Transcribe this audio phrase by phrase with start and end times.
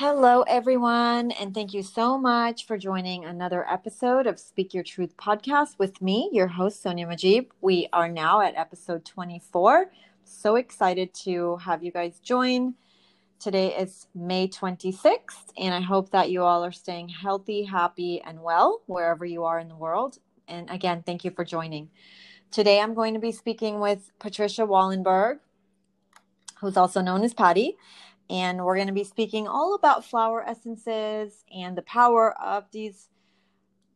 [0.00, 5.16] Hello, everyone, and thank you so much for joining another episode of Speak Your Truth
[5.16, 7.48] podcast with me, your host, Sonya Mujeeb.
[7.60, 9.90] We are now at episode 24.
[10.22, 12.74] So excited to have you guys join.
[13.40, 18.40] Today is May 26th, and I hope that you all are staying healthy, happy, and
[18.40, 20.18] well wherever you are in the world.
[20.46, 21.90] And again, thank you for joining.
[22.52, 25.40] Today, I'm going to be speaking with Patricia Wallenburg,
[26.60, 27.76] who's also known as Patty
[28.30, 33.08] and we're going to be speaking all about flower essences and the power of these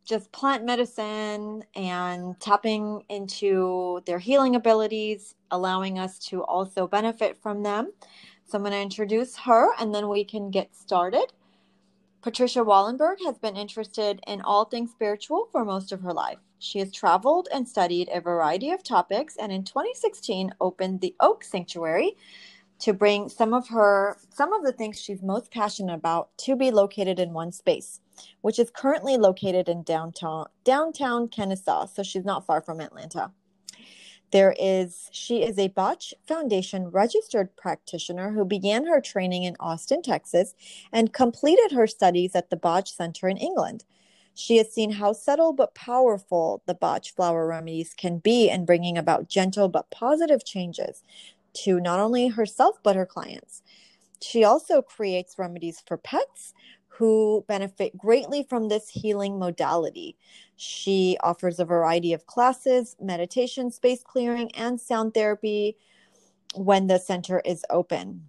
[0.04, 7.62] just plant medicine and tapping into their healing abilities, allowing us to also benefit from
[7.62, 7.92] them.
[8.44, 11.32] So I'm going to introduce her and then we can get started.
[12.20, 16.38] Patricia Wallenburg has been interested in all things spiritual for most of her life.
[16.58, 21.42] She has traveled and studied a variety of topics and in 2016 opened the Oak
[21.42, 22.16] Sanctuary
[22.82, 26.72] to bring some of her some of the things she's most passionate about to be
[26.72, 28.00] located in one space
[28.40, 33.30] which is currently located in downtown downtown Kennesaw so she's not far from Atlanta.
[34.32, 40.02] There is she is a Bach Foundation registered practitioner who began her training in Austin
[40.02, 40.54] Texas
[40.92, 43.84] and completed her studies at the Bach Center in England.
[44.34, 48.96] She has seen how subtle but powerful the Bach flower remedies can be in bringing
[48.96, 51.02] about gentle but positive changes
[51.54, 53.62] to not only herself but her clients.
[54.20, 56.54] She also creates remedies for pets
[56.88, 60.16] who benefit greatly from this healing modality.
[60.56, 65.76] She offers a variety of classes, meditation, space clearing, and sound therapy
[66.54, 68.28] when the center is open.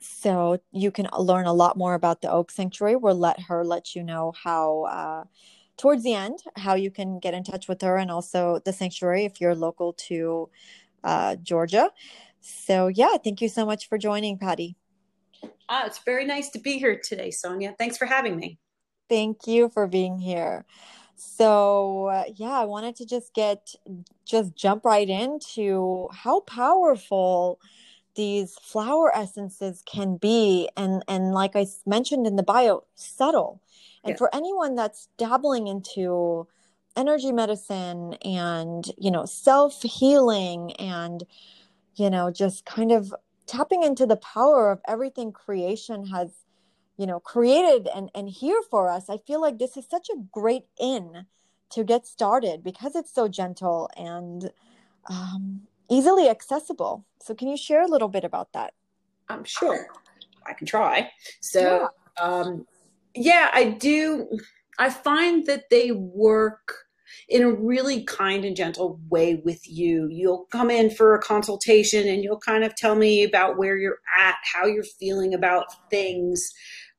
[0.00, 2.96] So you can learn a lot more about the Oak Sanctuary.
[2.96, 5.24] We'll let her let you know how, uh,
[5.76, 9.24] towards the end, how you can get in touch with her and also the sanctuary
[9.24, 10.50] if you're local to
[11.04, 11.90] uh, Georgia.
[12.40, 14.76] So, yeah, thank you so much for joining, Patty.
[15.68, 17.74] Ah, it's very nice to be here today, Sonya.
[17.78, 18.58] Thanks for having me.
[19.08, 20.64] Thank you for being here.
[21.16, 23.74] So, uh, yeah, I wanted to just get,
[24.24, 27.60] just jump right into how powerful
[28.14, 33.60] these flower essences can be and and like i mentioned in the bio subtle
[34.04, 34.16] and yeah.
[34.16, 36.46] for anyone that's dabbling into
[36.96, 41.24] energy medicine and you know self healing and
[41.96, 43.14] you know just kind of
[43.46, 46.30] tapping into the power of everything creation has
[46.96, 49.08] you know created and and here for us.
[49.08, 51.26] I feel like this is such a great in
[51.70, 54.50] to get started because it's so gentle and
[55.10, 57.04] um, easily accessible.
[57.20, 58.74] So can you share a little bit about that?
[59.28, 59.88] I'm um, sure.
[60.46, 61.10] I can try.
[61.40, 62.24] So yeah.
[62.24, 62.66] um
[63.14, 64.28] yeah i do
[64.78, 66.83] i find that they work
[67.28, 70.08] in a really kind and gentle way with you.
[70.10, 73.98] You'll come in for a consultation and you'll kind of tell me about where you're
[74.18, 76.50] at, how you're feeling about things.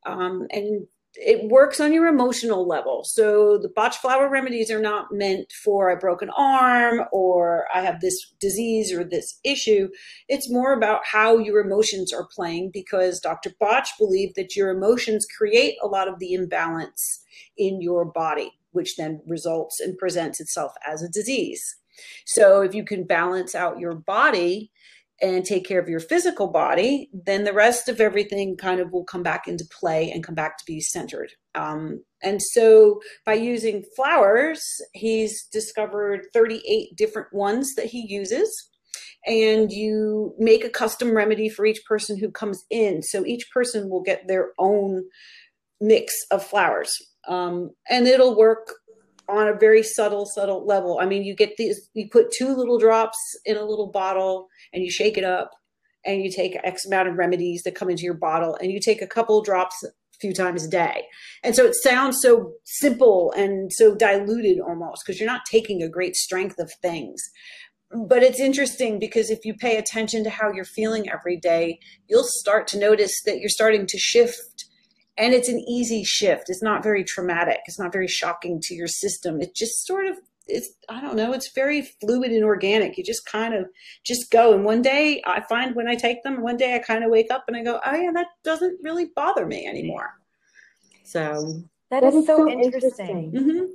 [0.06, 0.88] Um, and
[1.18, 3.04] it works on your emotional level.
[3.04, 8.02] So the Bach flower remedies are not meant for a broken arm or I have
[8.02, 9.90] this disease or this issue.
[10.28, 13.52] It's more about how your emotions are playing because Dr.
[13.60, 17.24] Bach believed that your emotions create a lot of the imbalance
[17.58, 21.64] in your body which then results and presents itself as a disease.
[22.26, 24.72] So if you can balance out your body
[25.22, 29.06] and take care of your physical body, then the rest of everything kind of will
[29.06, 31.32] come back into play and come back to be centered.
[31.56, 34.62] Um, and so by using flowers,
[34.94, 38.70] he's discovered 38 different ones that he uses.
[39.26, 43.02] And you make a custom remedy for each person who comes in.
[43.02, 45.06] So each person will get their own
[45.82, 46.96] mix of flowers
[47.28, 48.74] um, and it'll work
[49.28, 51.00] on a very subtle, subtle level.
[51.02, 54.84] I mean, you get these, you put two little drops in a little bottle and
[54.84, 55.52] you shake it up
[56.06, 59.02] and you take X amount of remedies that come into your bottle and you take
[59.02, 59.88] a couple drops a
[60.20, 61.06] few times a day.
[61.44, 65.90] And so it sounds so simple and so diluted almost because you're not taking a
[65.90, 67.22] great strength of things.
[68.08, 72.28] But it's interesting because if you pay attention to how you're feeling every day, you'll
[72.28, 74.65] start to notice that you're starting to shift
[75.18, 78.88] and it's an easy shift it's not very traumatic it's not very shocking to your
[78.88, 80.18] system it just sort of
[80.48, 83.66] it's i don't know it's very fluid and organic you just kind of
[84.06, 87.04] just go and one day i find when i take them one day i kind
[87.04, 90.20] of wake up and i go oh yeah that doesn't really bother me anymore
[91.04, 93.32] so that, that is, is, so, so interesting, interesting.
[93.32, 93.66] Mm-hmm.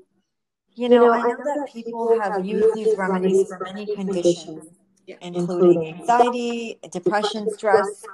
[0.75, 4.67] You know, you know, I know that people have used these remedies for many conditions,
[5.07, 5.17] yeah.
[5.21, 8.05] including anxiety, depression, stress,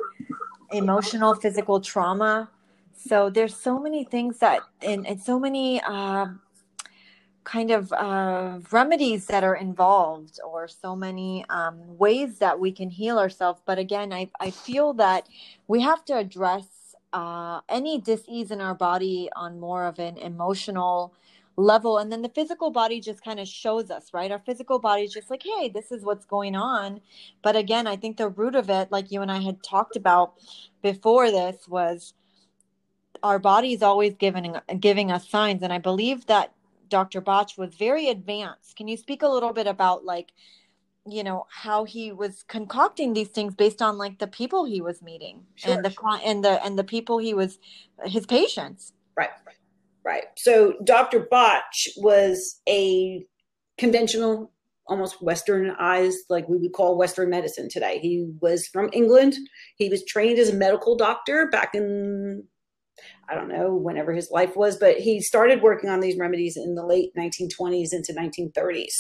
[0.73, 2.51] emotional, physical trauma.
[3.07, 6.27] So there's so many things that, and, and so many uh,
[7.45, 12.91] kind of uh, remedies that are involved, or so many um, ways that we can
[12.91, 13.63] heal ourselves.
[13.65, 15.29] But again, I, I feel that
[15.69, 21.15] we have to address uh, any disease in our body on more of an emotional
[21.57, 21.99] level.
[21.99, 24.31] And then the physical body just kind of shows us right?
[24.31, 27.01] Our physical body is just like hey this is what's going on.
[27.43, 30.35] But again i think the root of it like you and i had talked about
[30.83, 32.13] before this was
[33.23, 35.63] our body is always giving giving us signs.
[35.63, 36.53] And i believe that
[36.89, 38.77] dr bach was very advanced.
[38.77, 40.33] Can you speak a little bit about like
[41.09, 45.03] you know how he was concocting these things based on like the people he was
[45.03, 47.59] meeting sure, and the and the and the people he was
[48.05, 48.93] his patients?
[49.17, 49.31] Right.
[50.05, 50.25] Right.
[50.37, 51.65] So dr bach
[51.97, 53.25] was a
[53.79, 54.53] conventional
[54.89, 57.99] almost westernized like we would call western medicine today.
[57.99, 59.37] He was from england.
[59.77, 62.45] He was trained as a medical doctor back in
[63.29, 66.75] I don't know, whenever his life was, but he started working on these remedies in
[66.75, 68.93] the late 1920s into 1930s.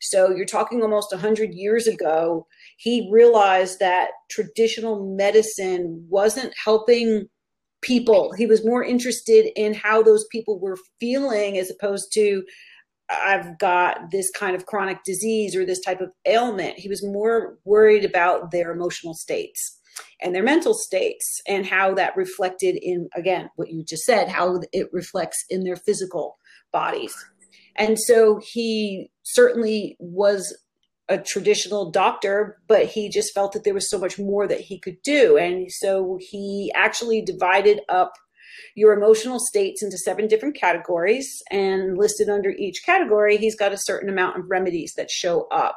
[0.00, 2.46] So you're talking almost 100 years ago.
[2.76, 7.28] He realized that traditional medicine wasn't helping
[7.80, 8.32] people.
[8.32, 12.44] He was more interested in how those people were feeling as opposed to,
[13.10, 16.78] I've got this kind of chronic disease or this type of ailment.
[16.78, 19.77] He was more worried about their emotional states
[20.20, 24.60] and their mental states and how that reflected in again what you just said how
[24.72, 26.38] it reflects in their physical
[26.72, 27.14] bodies.
[27.76, 30.56] And so he certainly was
[31.08, 34.78] a traditional doctor but he just felt that there was so much more that he
[34.78, 35.36] could do.
[35.36, 38.12] And so he actually divided up
[38.74, 43.78] your emotional states into seven different categories and listed under each category he's got a
[43.78, 45.76] certain amount of remedies that show up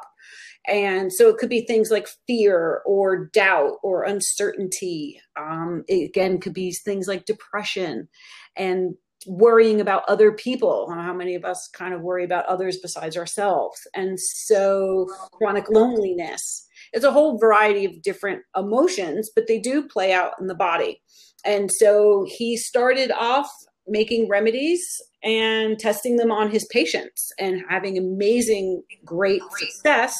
[0.66, 5.20] and so it could be things like fear or doubt or uncertainty.
[5.36, 8.08] Um, again, could be things like depression
[8.56, 8.94] and
[9.26, 10.90] worrying about other people.
[10.90, 13.80] How many of us kind of worry about others besides ourselves?
[13.94, 16.66] And so chronic loneliness.
[16.92, 21.00] It's a whole variety of different emotions, but they do play out in the body.
[21.44, 23.50] And so he started off
[23.88, 24.84] making remedies
[25.24, 30.14] and testing them on his patients and having amazing, great success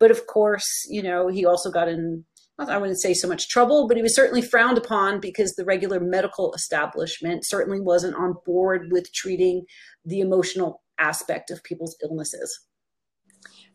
[0.00, 2.24] but of course, you know, he also got in,
[2.58, 6.00] I wouldn't say so much trouble, but he was certainly frowned upon because the regular
[6.00, 9.64] medical establishment certainly wasn't on board with treating
[10.04, 12.66] the emotional aspect of people's illnesses.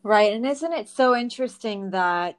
[0.02, 0.32] Right.
[0.32, 2.36] And isn't it so interesting that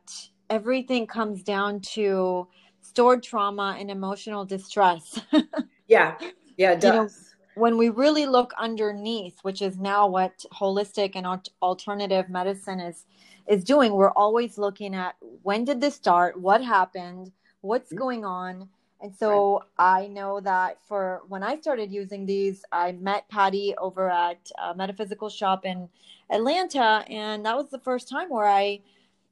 [0.50, 2.48] everything comes down to
[2.82, 5.20] stored trauma and emotional distress?
[5.88, 6.18] yeah.
[6.58, 6.94] Yeah, it does.
[6.94, 7.10] You know,
[7.58, 11.26] when we really look underneath, which is now what holistic and
[11.62, 13.06] alternative medicine is
[13.48, 18.00] is doing we're always looking at when did this start what happened what's mm-hmm.
[18.00, 18.68] going on
[19.02, 20.04] and so right.
[20.04, 24.76] i know that for when i started using these i met patty over at a
[24.76, 25.88] metaphysical shop in
[26.30, 28.80] atlanta and that was the first time where i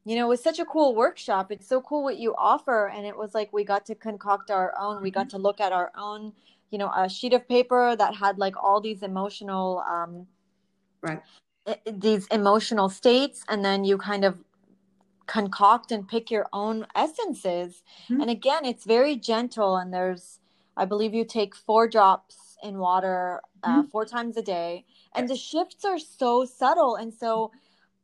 [0.05, 3.05] you know it was such a cool workshop it's so cool what you offer and
[3.05, 5.37] it was like we got to concoct our own we got mm-hmm.
[5.37, 6.31] to look at our own
[6.69, 10.25] you know a sheet of paper that had like all these emotional um
[11.01, 11.21] right
[11.91, 14.37] these emotional states and then you kind of
[15.25, 17.83] concoct and pick your own essences.
[18.09, 18.21] Mm-hmm.
[18.21, 20.39] and again it's very gentle and there's
[20.77, 23.87] i believe you take four drops in water uh, mm-hmm.
[23.89, 24.85] four times a day
[25.15, 27.51] and the shifts are so subtle and so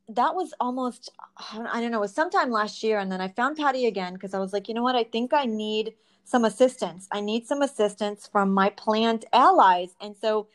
[0.10, 1.12] that was almost
[1.52, 4.34] i don't know it was sometime last year and then i found patty again because
[4.34, 4.96] i was like you know what?
[4.96, 5.94] I think i need
[6.32, 7.08] some assistance.
[7.12, 9.96] I need some assistance from my plant allies.
[10.00, 10.48] And so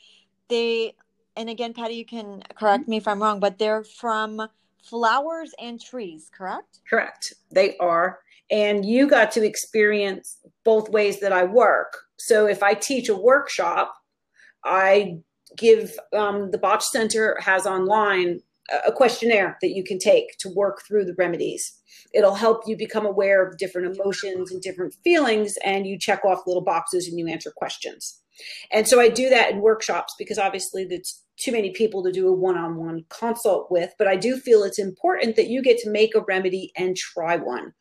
[0.49, 0.95] they
[1.37, 2.91] and again, Patty, you can correct mm-hmm.
[2.93, 4.49] me if I'm wrong, but they're from
[4.83, 6.81] flowers and trees, correct?
[6.89, 7.35] Correct.
[7.51, 8.21] They are.
[8.51, 11.97] And you got to experience both ways that I work.
[12.17, 13.95] So if I teach a workshop,
[14.65, 15.19] I
[15.57, 18.41] give um, the Bach Center has online
[18.85, 21.81] a questionnaire that you can take to work through the remedies.
[22.13, 26.47] It'll help you become aware of different emotions and different feelings, and you check off
[26.47, 28.21] little boxes and you answer questions.
[28.71, 32.29] And so I do that in workshops because obviously it's too many people to do
[32.29, 36.15] a one-on-one consult with but i do feel it's important that you get to make
[36.15, 37.73] a remedy and try one.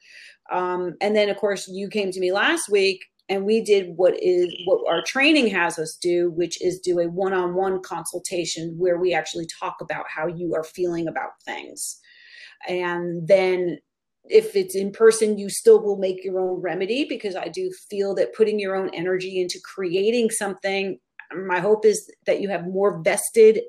[0.51, 4.13] Um, and then of course you came to me last week and we did what
[4.21, 9.13] is what our training has us do which is do a one-on-one consultation where we
[9.13, 11.99] actually talk about how you are feeling about things.
[12.67, 13.79] And then
[14.25, 18.15] if it's in person you still will make your own remedy because i do feel
[18.15, 20.97] that putting your own energy into creating something
[21.35, 23.61] my hope is that you have more vested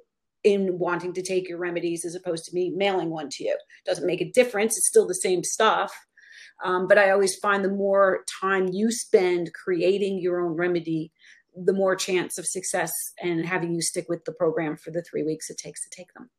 [0.44, 3.56] in wanting to take your remedies as opposed to me mailing one to you.
[3.84, 4.76] Doesn't make a difference.
[4.76, 5.92] It's still the same stuff.
[6.64, 11.12] Um, but I always find the more time you spend creating your own remedy,
[11.54, 15.22] the more chance of success and having you stick with the program for the three
[15.22, 16.30] weeks it takes to take them.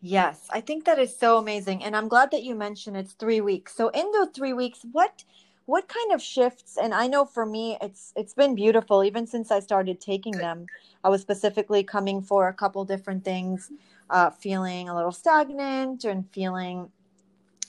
[0.00, 1.82] Yes, I think that is so amazing.
[1.82, 3.74] And I'm glad that you mentioned it's three weeks.
[3.74, 5.24] So, in those three weeks, what
[5.66, 9.50] what kind of shifts and i know for me it's it's been beautiful even since
[9.50, 10.66] i started taking them.
[11.04, 13.70] I was specifically coming for a couple different things
[14.10, 16.90] uh, feeling a little stagnant and feeling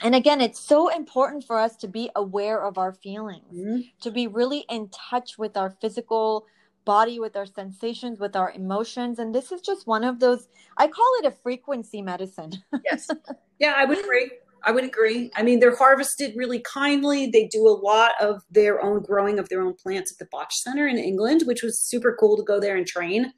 [0.02, 3.82] and again it's so important for us to be aware of our feelings mm-hmm.
[4.02, 6.46] to be really in touch with our physical
[6.86, 10.88] body with our sensations with our emotions and this is just one of those i
[10.88, 12.52] call it a frequency medicine.
[12.86, 13.10] Yes.
[13.60, 14.32] Yeah i would agree
[14.64, 15.32] I would agree.
[15.36, 17.28] I mean, they're harvested really kindly.
[17.28, 20.50] They do a lot of their own growing of their own plants at the Bach
[20.52, 23.32] Center in England, which was super cool to go there and train.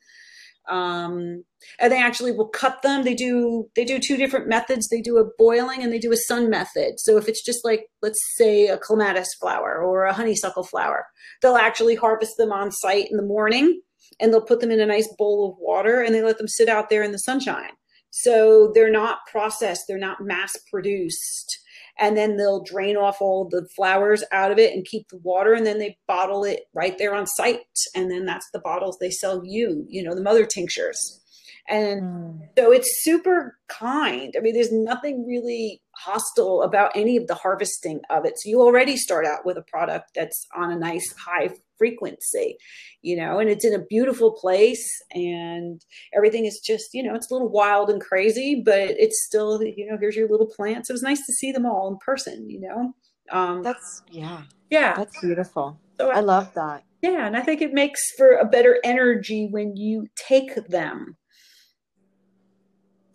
[0.70, 1.44] Um,
[1.80, 3.04] and they actually will cut them.
[3.04, 4.88] They do they do two different methods.
[4.88, 7.00] They do a boiling and they do a sun method.
[7.00, 11.06] So if it's just like let's say a clematis flower or a honeysuckle flower,
[11.42, 13.82] they'll actually harvest them on site in the morning
[14.20, 16.70] and they'll put them in a nice bowl of water and they let them sit
[16.70, 17.72] out there in the sunshine.
[18.12, 21.60] So they're not processed, they're not mass produced.
[22.02, 25.54] And then they'll drain off all the flowers out of it and keep the water.
[25.54, 27.60] And then they bottle it right there on site.
[27.94, 31.22] And then that's the bottles they sell you, you know, the mother tinctures.
[31.68, 32.40] And mm.
[32.58, 34.34] so it's super kind.
[34.38, 38.34] I mean, there's nothing really hostile about any of the harvesting of it.
[38.38, 42.58] So you already start out with a product that's on a nice high frequency,
[43.02, 45.82] you know, and it's in a beautiful place and
[46.14, 49.90] everything is just, you know, it's a little wild and crazy, but it's still, you
[49.90, 50.90] know, here's your little plants.
[50.90, 52.94] It was nice to see them all in person, you know.
[53.32, 54.44] Um, that's yeah.
[54.70, 54.96] Yeah.
[54.96, 55.80] That's beautiful.
[56.00, 56.84] So I, I love that.
[57.02, 61.16] Yeah, and I think it makes for a better energy when you take them.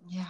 [0.09, 0.27] Yeah.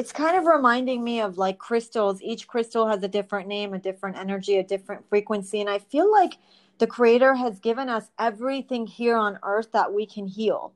[0.00, 2.22] It's kind of reminding me of like crystals.
[2.22, 5.60] Each crystal has a different name, a different energy, a different frequency.
[5.60, 6.38] And I feel like
[6.78, 10.72] the creator has given us everything here on earth that we can heal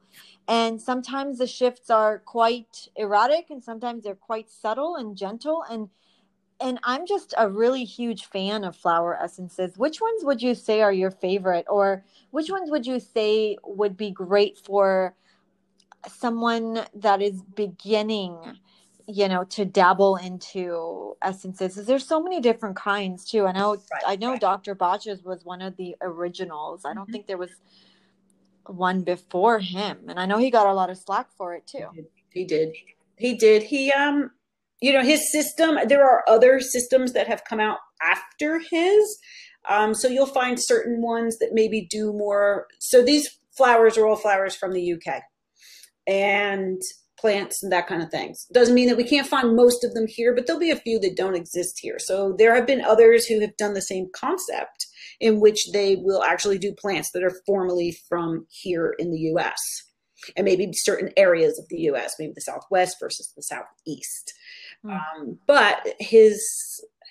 [0.47, 5.89] and sometimes the shifts are quite erratic and sometimes they're quite subtle and gentle and
[6.61, 10.83] and i'm just a really huge fan of flower essences which ones would you say
[10.83, 15.15] are your favorite or which ones would you say would be great for
[16.07, 18.37] someone that is beginning
[19.07, 23.47] you know to dabble into essences there's so many different kinds too.
[23.47, 24.41] I know right, i know right.
[24.41, 26.85] dr bach's was one of the originals.
[26.85, 27.13] I don't mm-hmm.
[27.13, 27.51] think there was
[28.67, 31.87] one before him and i know he got a lot of slack for it too.
[32.31, 32.75] He did.
[33.17, 33.63] He did.
[33.63, 34.31] He um
[34.81, 39.19] you know his system there are other systems that have come out after his
[39.69, 44.17] um so you'll find certain ones that maybe do more so these flowers are all
[44.17, 45.23] flowers from the uk
[46.07, 46.83] and
[47.19, 48.47] plants and that kind of things.
[48.53, 50.99] Doesn't mean that we can't find most of them here, but there'll be a few
[51.01, 51.99] that don't exist here.
[51.99, 54.87] So there have been others who have done the same concept
[55.21, 59.61] in which they will actually do plants that are formally from here in the US
[60.37, 64.33] and maybe certain areas of the US, maybe the Southwest versus the Southeast.
[64.85, 64.93] Mm.
[64.93, 66.43] Um, but his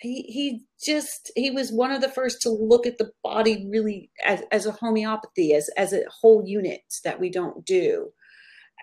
[0.01, 4.12] he, he just he was one of the first to look at the body really
[4.25, 8.12] as, as a homeopathy as as a whole unit that we don't do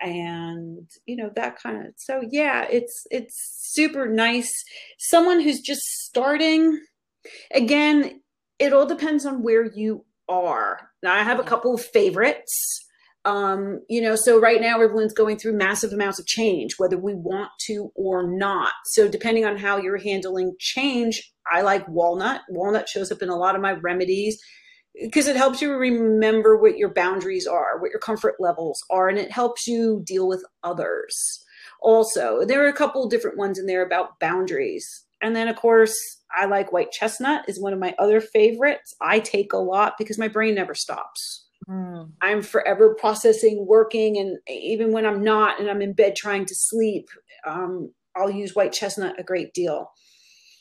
[0.01, 3.35] and you know that kind of so yeah it's it's
[3.73, 4.51] super nice.
[4.99, 6.79] Someone who's just starting
[7.53, 8.21] again
[8.59, 10.89] it all depends on where you are.
[11.03, 12.51] Now i have a couple of favorites
[13.25, 17.13] um you know so right now everyone's going through massive amounts of change whether we
[17.13, 18.73] want to or not.
[18.85, 22.41] So depending on how you're handling change i like walnut.
[22.49, 24.39] Walnut shows up in a lot of my remedies
[24.99, 29.17] because it helps you remember what your boundaries are, what your comfort levels are, and
[29.17, 31.43] it helps you deal with others.
[31.81, 35.05] Also, there are a couple different ones in there about boundaries.
[35.21, 35.95] And then, of course,
[36.35, 38.93] I like white chestnut is one of my other favorites.
[39.01, 41.45] I take a lot because my brain never stops.
[41.69, 42.11] Mm.
[42.21, 46.55] I'm forever processing, working, and even when I'm not and I'm in bed trying to
[46.55, 47.07] sleep,
[47.45, 49.91] um, I'll use white chestnut a great deal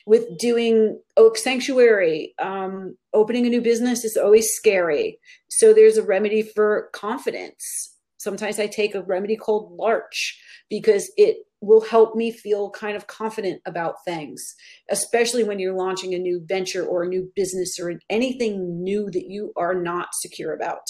[0.06, 6.02] with doing oak sanctuary um, opening a new business is always scary so there's a
[6.02, 12.30] remedy for confidence sometimes i take a remedy called larch because it will help me
[12.32, 14.54] feel kind of confident about things
[14.90, 19.26] especially when you're launching a new venture or a new business or anything new that
[19.28, 20.82] you are not secure about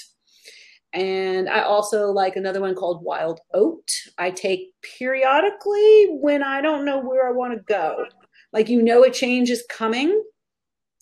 [0.92, 3.88] and I also like another one called Wild Oat.
[4.18, 8.06] I take periodically when I don't know where I want to go.
[8.52, 10.22] Like you know a change is coming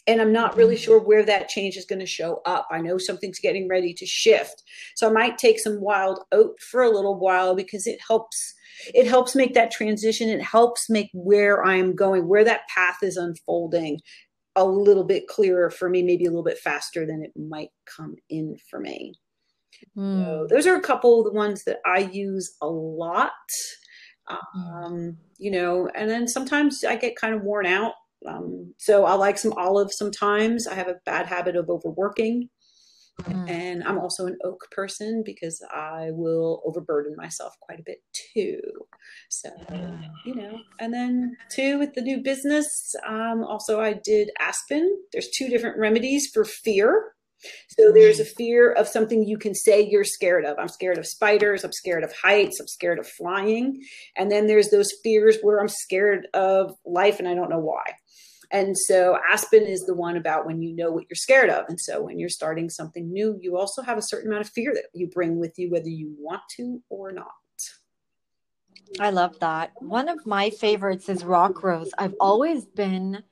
[0.08, 2.66] and I'm not really sure where that change is going to show up.
[2.70, 4.62] I know something's getting ready to shift.
[4.96, 8.54] So I might take some wild oat for a little while because it helps
[8.94, 10.30] it helps make that transition.
[10.30, 14.00] It helps make where I'm going, where that path is unfolding
[14.56, 18.16] a little bit clearer for me, maybe a little bit faster than it might come
[18.30, 19.14] in for me.
[19.96, 20.24] Mm.
[20.24, 23.32] So those are a couple of the ones that I use a lot.
[24.28, 24.84] Mm.
[24.84, 27.94] um, you know, and then sometimes I get kind of worn out
[28.26, 30.66] Um, so I like some olive sometimes.
[30.66, 32.50] I have a bad habit of overworking.
[33.22, 33.50] Mm.
[33.50, 38.60] And I'm also an oak person because I will overburden myself quite a bit too.
[39.28, 39.50] So,
[40.24, 44.96] you know, and then too with the new business, um, also I did aspen.
[45.12, 47.14] There's two different remedies for fear.
[47.68, 48.34] So there's a mm.
[48.36, 50.58] fear of something you can say you're scared of.
[50.58, 51.64] I'm scared of spiders.
[51.64, 52.58] I'm scared of heights.
[52.60, 53.82] I'm scared of flying.
[54.16, 57.84] And then there's those fears where I'm scared of life and I don't know why.
[58.50, 61.66] And so Aspen is the one about when you know what you're scared of.
[61.68, 64.72] And so when you're starting something new, you also have a certain amount of fear
[64.74, 67.26] that you bring with you, whether you want to or not.
[68.98, 69.72] I love that.
[69.76, 71.90] One of my favorites is rock rose.
[71.98, 73.22] I've always been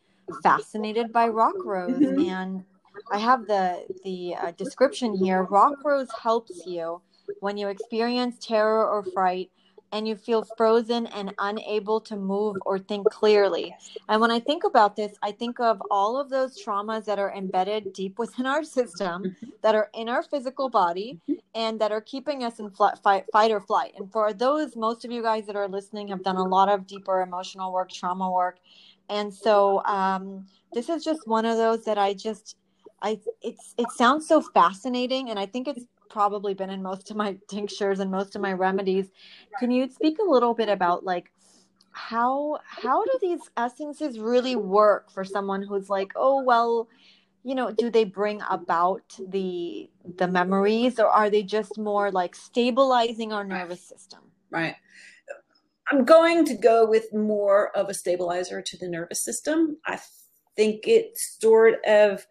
[0.42, 2.28] fascinated by rock rose mm-hmm.
[2.28, 2.64] and
[3.10, 5.42] I have the the uh, description here.
[5.44, 7.00] Rock rose helps you
[7.40, 9.50] when you experience terror or fright
[9.92, 13.74] and you feel frozen and unable to move or think clearly.
[14.08, 17.32] And when I think about this, I think of all of those traumas that are
[17.32, 21.20] embedded deep within our system, that are in our physical body,
[21.54, 23.94] and that are keeping us in flight, fight, fight or flight.
[23.96, 26.86] And for those, most of you guys that are listening have done a lot of
[26.86, 28.58] deeper emotional work, trauma work.
[29.08, 32.56] And so um, this is just one of those that I just,
[33.02, 37.16] I it's it sounds so fascinating, and I think it's probably been in most of
[37.16, 39.06] my tinctures and most of my remedies.
[39.58, 41.30] Can you speak a little bit about like
[41.92, 46.88] how how do these essences really work for someone who's like, oh well,
[47.42, 52.34] you know, do they bring about the the memories or are they just more like
[52.34, 54.20] stabilizing our nervous system?
[54.50, 54.76] Right.
[55.90, 59.76] I'm going to go with more of a stabilizer to the nervous system.
[59.86, 60.00] I
[60.56, 62.26] think it sort of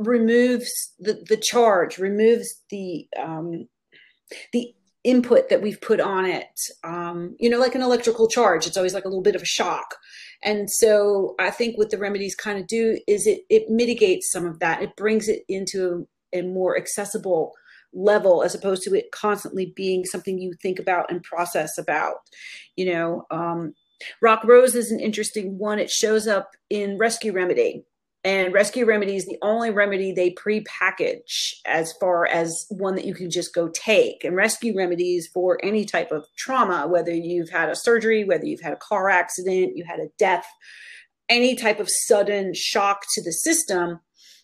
[0.00, 3.68] removes the, the charge, removes the um,
[4.52, 6.60] the input that we've put on it.
[6.84, 9.46] Um, you know, like an electrical charge, it's always like a little bit of a
[9.46, 9.94] shock.
[10.42, 14.46] And so I think what the remedies kind of do is it it mitigates some
[14.46, 14.82] of that.
[14.82, 17.52] It brings it into a, more accessible
[17.92, 22.16] level as opposed to it constantly being something you think about and process about.
[22.76, 23.74] You know, um,
[24.22, 25.78] Rock Rose is an interesting one.
[25.78, 27.84] It shows up in Rescue Remedy
[28.22, 33.14] and rescue remedy is the only remedy they pre-package as far as one that you
[33.14, 34.24] can just go take.
[34.24, 38.60] And rescue remedies for any type of trauma whether you've had a surgery whether you've
[38.60, 40.46] had a car accident you had a death
[41.28, 44.00] any type of sudden shock to the system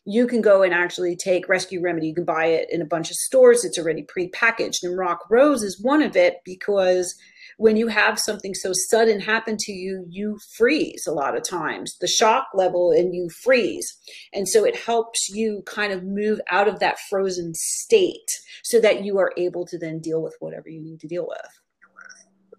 [0.06, 2.06] you can go and actually take rescue remedy.
[2.06, 3.64] You can buy it in a bunch of stores.
[3.64, 4.84] It's already pre-packaged.
[4.84, 7.12] And rock rose is one of it because
[7.56, 11.96] when you have something so sudden happen to you, you freeze a lot of times,
[12.00, 13.86] the shock level, and you freeze.
[14.32, 18.30] And so it helps you kind of move out of that frozen state
[18.62, 21.48] so that you are able to then deal with whatever you need to deal with.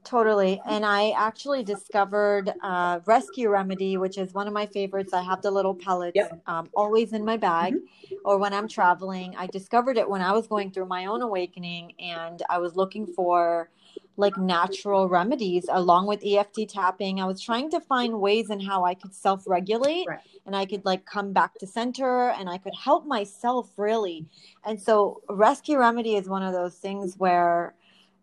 [0.04, 0.62] Totally.
[0.66, 5.12] And I actually discovered uh, Rescue Remedy, which is one of my favorites.
[5.12, 6.42] I have the little pellets yep.
[6.48, 8.16] um, always in my bag mm-hmm.
[8.24, 9.36] or when I'm traveling.
[9.38, 13.06] I discovered it when I was going through my own awakening and I was looking
[13.06, 13.70] for
[14.18, 17.22] like natural remedies along with EFT tapping.
[17.22, 20.20] I was trying to find ways in how I could self regulate right.
[20.46, 24.26] and I could like come back to center and I could help myself really.
[24.66, 27.76] And so, Rescue Remedy is one of those things where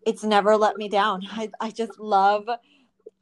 [0.04, 1.22] it's never let me down.
[1.30, 2.48] I, I just love.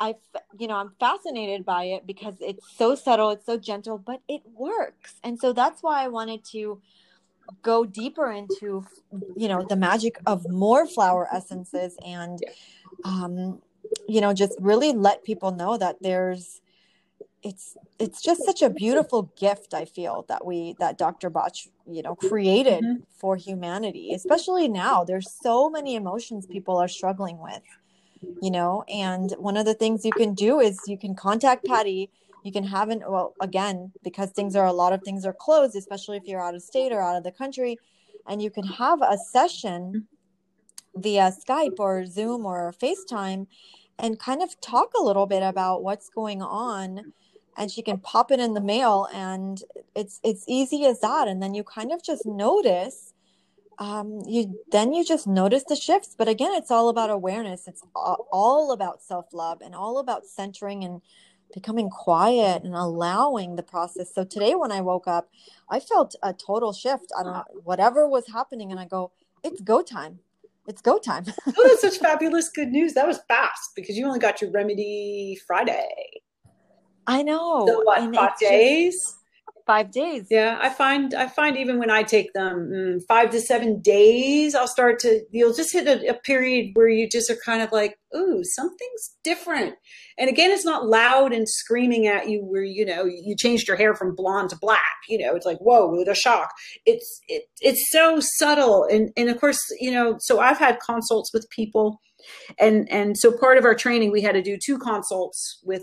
[0.00, 0.16] I,
[0.58, 4.42] you know, I'm fascinated by it because it's so subtle, it's so gentle, but it
[4.52, 5.14] works.
[5.22, 6.80] And so that's why I wanted to
[7.62, 8.84] go deeper into
[9.36, 12.40] you know the magic of more flower essences and
[13.04, 13.60] um
[14.08, 16.60] you know just really let people know that there's
[17.42, 21.54] it's it's just such a beautiful gift i feel that we that dr bach
[21.86, 23.02] you know created mm-hmm.
[23.16, 27.62] for humanity especially now there's so many emotions people are struggling with
[28.40, 32.08] you know and one of the things you can do is you can contact patty
[32.42, 35.76] you can have an well again because things are a lot of things are closed
[35.76, 37.76] especially if you're out of state or out of the country
[38.28, 40.06] and you can have a session
[40.96, 43.46] via skype or zoom or facetime
[43.98, 47.12] and kind of talk a little bit about what's going on
[47.56, 49.62] and she can pop it in the mail and
[49.94, 51.28] it's it's easy as that.
[51.28, 53.12] And then you kind of just notice
[53.78, 56.14] um, you then you just notice the shifts.
[56.16, 57.68] But again it's all about awareness.
[57.68, 61.02] It's all about self-love and all about centering and
[61.52, 64.14] becoming quiet and allowing the process.
[64.14, 65.28] So today when I woke up,
[65.70, 67.12] I felt a total shift.
[67.18, 68.70] I don't know, whatever was happening.
[68.70, 69.12] And I go,
[69.42, 70.18] it's go time.
[70.66, 71.24] It's go time.
[71.46, 72.94] oh, that's such fabulous good news.
[72.94, 75.88] That was fast because you only got your remedy Friday.
[77.06, 77.66] I know.
[77.66, 79.16] So what, five days?
[79.66, 80.26] Five days.
[80.30, 84.54] Yeah, I find I find even when I take them mm, five to seven days,
[84.54, 87.72] I'll start to you'll just hit a, a, period where you just are kind of
[87.72, 89.74] like, ooh, something's different.
[90.18, 93.76] And again, it's not loud and screaming at you where you know you changed your
[93.76, 94.80] hair from blonde to black.
[95.08, 96.50] You know, it's like whoa, with a shock.
[96.86, 101.32] It's it it's so subtle, and and of course, you know, so I've had consults
[101.32, 102.00] with people.
[102.58, 105.82] And and so part of our training, we had to do two consults with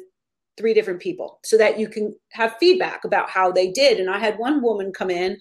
[0.60, 3.98] three different people so that you can have feedback about how they did.
[3.98, 5.38] And I had one woman come in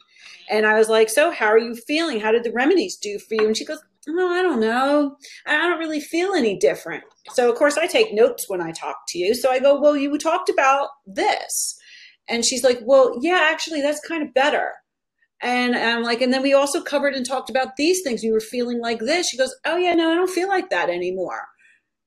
[0.48, 2.20] and I was like, So, how are you feeling?
[2.20, 3.46] How did the remedies do for you?
[3.46, 5.16] And she goes, Oh, I don't know.
[5.46, 7.04] I don't really feel any different.
[7.33, 9.35] So, of course, I take notes when I talk to you.
[9.35, 11.78] So I go, Well, you talked about this.
[12.28, 14.72] And she's like, Well, yeah, actually, that's kind of better.
[15.40, 18.24] And I'm like, and then we also covered and talked about these things.
[18.24, 19.28] You were feeling like this.
[19.28, 21.48] She goes, Oh, yeah, no, I don't feel like that anymore.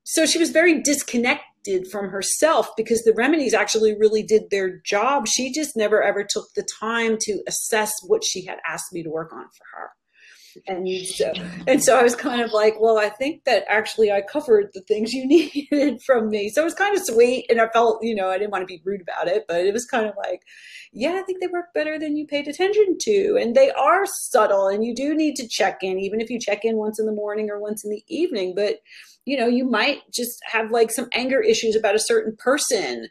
[0.04, 4.80] So she was very disconnected did from herself because the remedies actually really did their
[4.80, 5.28] job.
[5.28, 9.10] She just never ever took the time to assess what she had asked me to
[9.10, 9.89] work on for her.
[10.67, 11.32] And so,
[11.67, 14.82] and so I was kind of like, well, I think that actually I covered the
[14.82, 15.26] things you
[15.71, 16.50] needed from me.
[16.50, 17.45] So it was kind of sweet.
[17.50, 19.74] And I felt, you know, I didn't want to be rude about it, but it
[19.74, 20.41] was kind of like,
[20.91, 23.38] yeah, I think they work better than you paid attention to.
[23.39, 26.65] And they are subtle and you do need to check in, even if you check
[26.65, 28.54] in once in the morning or once in the evening.
[28.56, 28.80] But
[29.26, 33.08] you know, you might just have like some anger issues about a certain person.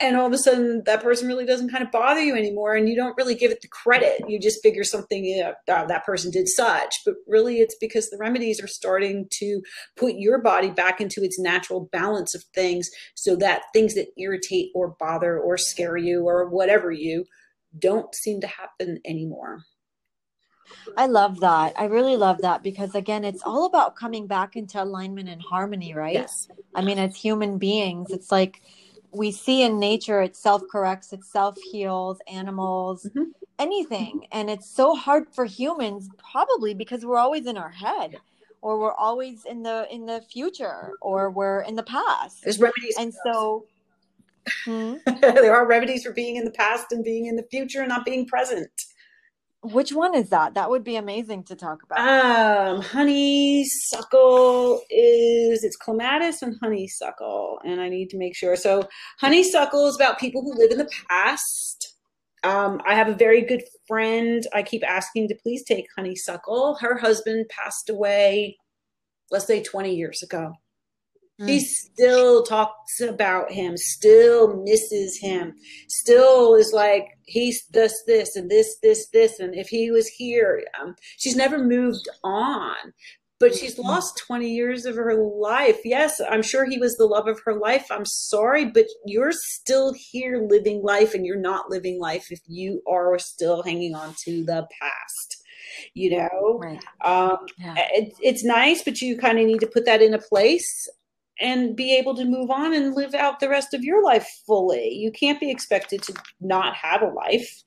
[0.00, 2.88] And all of a sudden, that person really doesn't kind of bother you anymore, and
[2.88, 4.22] you don't really give it the credit.
[4.28, 6.94] You just figure something, you know, oh, that person did such.
[7.04, 9.60] But really, it's because the remedies are starting to
[9.96, 14.70] put your body back into its natural balance of things so that things that irritate
[14.72, 17.24] or bother or scare you or whatever you
[17.76, 19.64] don't seem to happen anymore.
[20.96, 21.74] I love that.
[21.78, 25.94] I really love that because again, it's all about coming back into alignment and harmony,
[25.94, 26.14] right?
[26.14, 26.48] Yes.
[26.74, 28.62] I mean, as human beings, it's like
[29.12, 33.30] we see in nature it self corrects, it self heals, animals, mm-hmm.
[33.58, 34.26] anything.
[34.32, 38.16] And it's so hard for humans probably because we're always in our head
[38.60, 42.42] or we're always in the in the future or we're in the past.
[42.42, 42.96] There's remedies.
[42.98, 43.66] And so
[44.64, 44.94] hmm?
[45.20, 48.04] there are remedies for being in the past and being in the future and not
[48.04, 48.70] being present.
[49.62, 50.54] Which one is that?
[50.54, 51.98] That would be amazing to talk about.
[51.98, 58.54] Um, honeysuckle is it's clematis and honeysuckle, and I need to make sure.
[58.54, 58.88] So,
[59.20, 61.96] honeysuckle is about people who live in the past.
[62.44, 64.46] Um, I have a very good friend.
[64.54, 66.78] I keep asking to please take honeysuckle.
[66.80, 68.58] Her husband passed away,
[69.32, 70.52] let's say, 20 years ago.
[71.46, 71.60] She mm.
[71.60, 75.54] still talks about him, still misses him,
[75.88, 79.38] still is like, he's this, this, and this, this, this.
[79.38, 82.74] And if he was here, um, she's never moved on,
[83.38, 83.88] but she's mm-hmm.
[83.88, 85.78] lost 20 years of her life.
[85.84, 87.86] Yes, I'm sure he was the love of her life.
[87.88, 92.82] I'm sorry, but you're still here living life and you're not living life if you
[92.88, 95.44] are still hanging on to the past
[95.94, 96.82] you know right.
[97.04, 97.74] um, yeah.
[97.92, 100.88] it, it's nice but you kind of need to put that in a place
[101.40, 104.88] and be able to move on and live out the rest of your life fully.
[104.94, 107.62] You can't be expected to not have a life,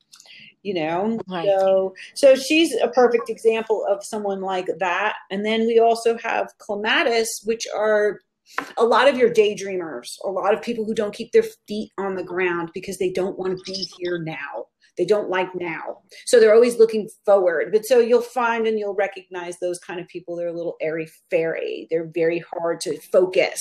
[0.64, 1.20] you know.
[1.28, 1.46] Right.
[1.46, 5.16] So so she's a perfect example of someone like that.
[5.30, 8.20] And then we also have clematis, which are
[8.78, 12.16] a lot of your daydreamers, a lot of people who don't keep their feet on
[12.16, 14.66] the ground because they don't want to be here now
[15.02, 15.98] they don't like now.
[16.28, 17.72] So they're always looking forward.
[17.72, 20.36] But so you'll find and you'll recognize those kind of people.
[20.36, 21.88] They're a little airy fairy.
[21.90, 23.60] They're very hard to focus.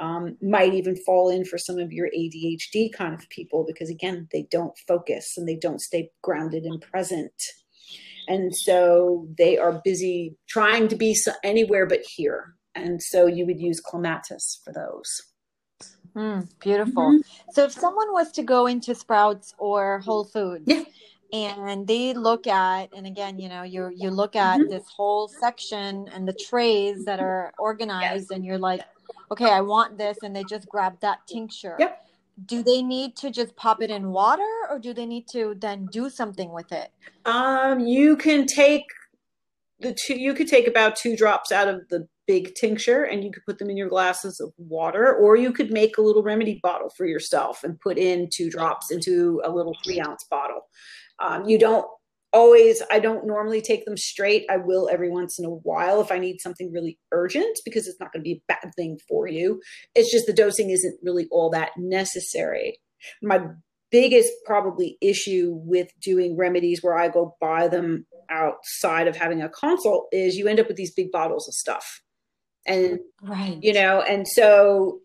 [0.00, 4.28] Um, might even fall in for some of your ADHD kind of people because again,
[4.32, 7.34] they don't focus and they don't stay grounded and present.
[8.26, 12.54] And so they are busy trying to be anywhere but here.
[12.74, 15.20] And so you would use clematis for those.
[16.14, 17.02] Mm, beautiful.
[17.02, 17.50] Mm-hmm.
[17.52, 20.84] So if someone was to go into Sprouts or Whole Foods yeah.
[21.32, 24.70] and they look at, and again, you know, you you look at mm-hmm.
[24.70, 28.30] this whole section and the trays that are organized, yes.
[28.30, 28.82] and you're like,
[29.30, 31.76] okay, I want this, and they just grab that tincture.
[31.78, 31.98] Yep.
[32.46, 35.86] Do they need to just pop it in water, or do they need to then
[35.92, 36.90] do something with it?
[37.24, 38.84] Um, you can take
[39.80, 40.18] the two.
[40.18, 43.58] You could take about two drops out of the big tincture and you could put
[43.58, 47.06] them in your glasses of water, or you could make a little remedy bottle for
[47.06, 50.62] yourself and put in two drops into a little three ounce bottle.
[51.18, 51.86] Um, you don't
[52.32, 54.46] always, I don't normally take them straight.
[54.50, 58.00] I will every once in a while if I need something really urgent because it's
[58.00, 59.60] not going to be a bad thing for you.
[59.94, 62.78] It's just the dosing isn't really all that necessary.
[63.22, 63.40] My
[63.90, 69.50] biggest probably issue with doing remedies where I go buy them outside of having a
[69.50, 72.00] consult is you end up with these big bottles of stuff
[72.66, 75.00] and right you know and so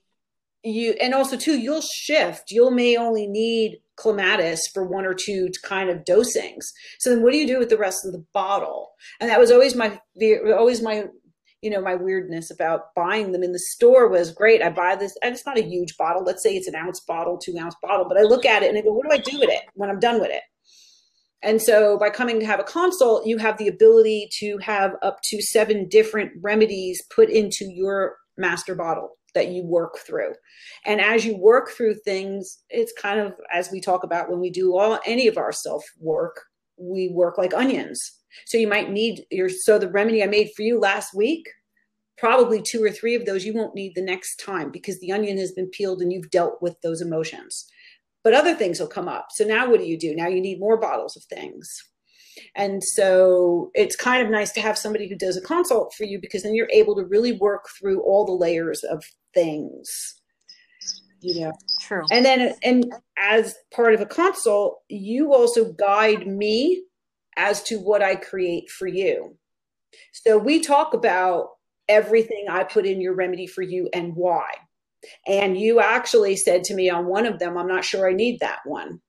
[0.64, 5.50] you and also too you'll shift you'll may only need clematis for one or two
[5.64, 6.64] kind of dosings.
[7.00, 8.92] So then what do you do with the rest of the bottle?
[9.20, 10.00] And that was always my
[10.58, 11.06] always my
[11.62, 14.62] you know my weirdness about buying them in the store was great.
[14.62, 16.24] I buy this and it's not a huge bottle.
[16.24, 18.78] Let's say it's an ounce bottle, two ounce bottle, but I look at it and
[18.78, 20.44] I go, what do I do with it when I'm done with it?
[21.44, 25.20] And so by coming to have a consult, you have the ability to have up
[25.26, 30.34] to seven different remedies put into your master bottle that you work through.
[30.86, 34.50] And as you work through things, it's kind of as we talk about when we
[34.50, 36.42] do all any of our self work,
[36.78, 38.14] we work like onions.
[38.46, 41.48] So you might need your so the remedy I made for you last week,
[42.18, 45.38] probably two or three of those you won't need the next time because the onion
[45.38, 47.68] has been peeled and you've dealt with those emotions.
[48.28, 49.28] But other things will come up.
[49.32, 50.14] So now what do you do?
[50.14, 51.66] Now you need more bottles of things.
[52.58, 56.20] And so it's kind of nice to have somebody who does a consult for you
[56.20, 59.02] because then you're able to really work through all the layers of
[59.34, 59.90] things.
[61.22, 61.54] You know.
[61.80, 62.04] True.
[62.12, 66.84] And then and as part of a consult, you also guide me
[67.38, 69.38] as to what I create for you.
[70.12, 71.52] So we talk about
[71.88, 74.50] everything I put in your remedy for you and why.
[75.28, 78.40] And you actually said to me on one of them, I'm not sure I need
[78.40, 79.02] that one.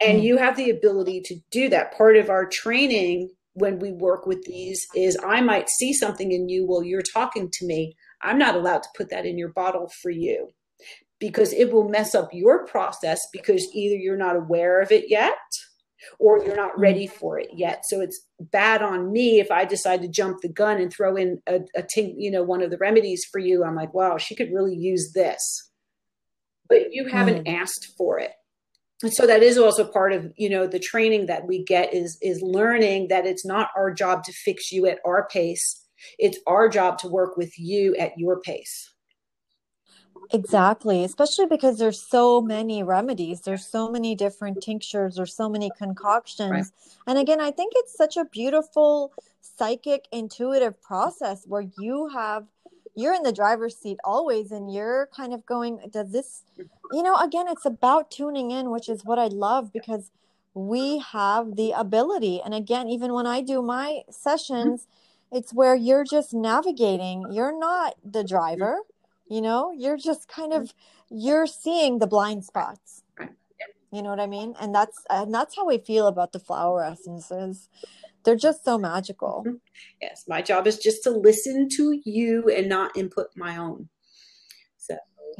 [0.00, 0.22] And mm.
[0.22, 1.96] you have the ability to do that.
[1.96, 6.48] Part of our training when we work with these is I might see something in
[6.48, 7.96] you while you're talking to me.
[8.22, 10.50] I'm not allowed to put that in your bottle for you
[11.18, 15.36] because it will mess up your process because either you're not aware of it yet
[16.18, 17.12] or you're not ready mm.
[17.12, 17.82] for it yet.
[17.88, 21.40] So it's bad on me if I decide to jump the gun and throw in
[21.46, 23.64] a, a t- you know, one of the remedies for you.
[23.64, 25.70] I'm like, wow, she could really use this.
[26.68, 27.54] But you haven't mm.
[27.54, 28.32] asked for it
[29.02, 32.18] and so that is also part of you know the training that we get is
[32.20, 35.84] is learning that it's not our job to fix you at our pace
[36.18, 38.92] it's our job to work with you at your pace
[40.30, 45.70] exactly especially because there's so many remedies there's so many different tinctures there's so many
[45.78, 46.50] concoctions.
[46.50, 46.64] Right.
[47.06, 52.46] and again i think it's such a beautiful psychic intuitive process where you have
[52.94, 56.42] you're in the driver's seat always and you're kind of going does this
[56.92, 60.10] you know again it's about tuning in which is what i love because
[60.54, 62.40] we have the ability.
[62.44, 64.12] And again even when i do my mm-hmm.
[64.12, 64.86] sessions
[65.30, 67.26] it's where you're just navigating.
[67.30, 68.28] You're not the mm-hmm.
[68.28, 68.78] driver
[69.28, 70.72] you know you're just kind of
[71.10, 73.02] you're seeing the blind spots
[73.92, 76.84] you know what i mean and that's and that's how we feel about the flower
[76.84, 77.68] essences
[78.24, 79.44] they're just so magical.
[79.46, 79.56] Mm-hmm.
[80.02, 83.88] Yes, my job is just to listen to you and not input my own.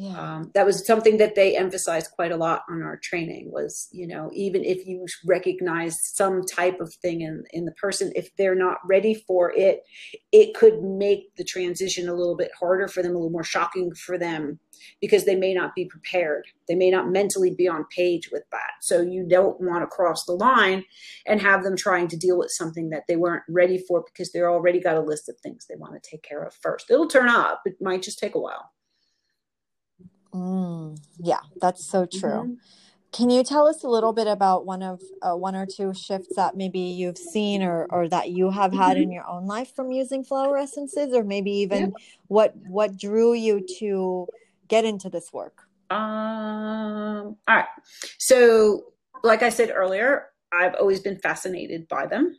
[0.01, 0.37] Yeah.
[0.37, 4.07] um, that was something that they emphasized quite a lot on our training was, you
[4.07, 8.55] know, even if you recognize some type of thing in, in the person, if they're
[8.55, 9.83] not ready for it,
[10.31, 13.93] it could make the transition a little bit harder for them, a little more shocking
[13.93, 14.61] for them
[15.01, 16.45] because they may not be prepared.
[16.69, 18.71] They may not mentally be on page with that.
[18.81, 20.85] So you don't want to cross the line
[21.27, 24.53] and have them trying to deal with something that they weren't ready for because they're
[24.53, 26.89] already got a list of things they want to take care of first.
[26.89, 27.63] It'll turn up.
[27.65, 28.71] It might just take a while.
[30.39, 32.31] Mm, yeah, that's so true.
[32.31, 32.55] Mm-hmm.
[33.11, 36.37] Can you tell us a little bit about one of uh, one or two shifts
[36.37, 39.05] that maybe you've seen or or that you have had mm-hmm.
[39.05, 42.05] in your own life from using flower essences, or maybe even yeah.
[42.29, 44.29] what what drew you to
[44.69, 45.63] get into this work?
[45.91, 47.65] Um, all right.
[48.19, 48.93] So,
[49.25, 52.37] like I said earlier, I've always been fascinated by them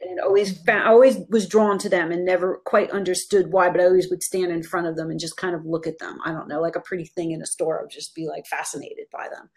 [0.00, 3.84] and always found, always was drawn to them and never quite understood why, but I
[3.84, 6.18] always would stand in front of them and just kind of look at them.
[6.24, 8.46] I don't know, like a pretty thing in a store, I would just be like
[8.46, 9.50] fascinated by them.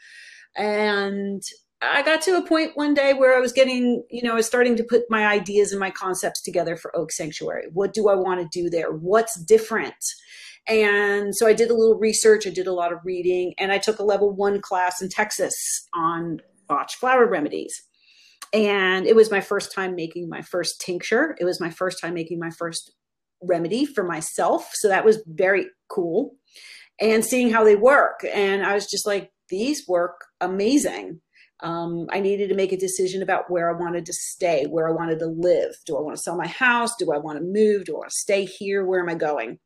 [0.56, 1.44] And
[1.82, 4.48] I got to a point one day where I was getting, you know, I was
[4.48, 7.68] starting to put my ideas and my concepts together for Oak Sanctuary.
[7.72, 8.92] What do I want to do there?
[8.92, 9.94] What's different?
[10.68, 13.78] And so I did a little research, I did a lot of reading, and I
[13.78, 17.87] took a level one class in Texas on bach flower remedies.
[18.54, 21.36] And it was my first time making my first tincture.
[21.40, 22.94] It was my first time making my first
[23.42, 24.70] remedy for myself.
[24.74, 26.36] So that was very cool.
[27.00, 28.26] And seeing how they work.
[28.34, 31.22] And I was just like, these work amazing.
[31.62, 34.92] Um, I needed to make a decision about where I wanted to stay, where I
[34.92, 35.76] wanted to live.
[35.86, 36.96] Do I want to sell my house?
[36.98, 37.86] Do I want to move?
[37.86, 38.86] Do I want to stay here?
[38.86, 39.60] Where am I going?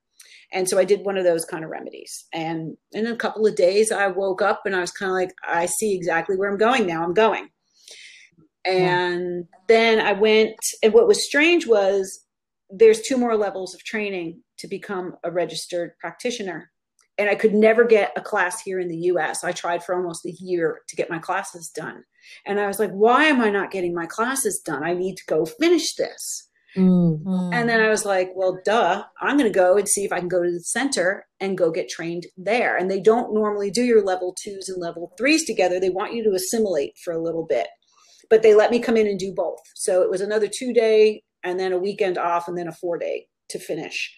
[0.54, 2.26] And so I did one of those kind of remedies.
[2.34, 5.34] And in a couple of days, I woke up and I was kind of like,
[5.44, 7.04] I see exactly where I'm going now.
[7.04, 7.50] I'm going.
[8.66, 9.58] And yeah.
[9.68, 12.26] then I went, and what was strange was
[12.70, 16.72] there's two more levels of training to become a registered practitioner.
[17.18, 19.44] And I could never get a class here in the US.
[19.44, 22.04] I tried for almost a year to get my classes done.
[22.46, 24.84] And I was like, why am I not getting my classes done?
[24.84, 26.48] I need to go finish this.
[26.78, 27.54] Mm-hmm.
[27.54, 30.20] And then I was like, well, duh, I'm going to go and see if I
[30.20, 32.78] can go to the center and go get trained there.
[32.78, 35.80] And they don't normally do your level twos and level threes together.
[35.80, 37.68] They want you to assimilate for a little bit,
[38.32, 39.60] but they let me come in and do both.
[39.76, 42.98] So it was another two day and then a weekend off and then a four
[42.98, 44.12] day to finish.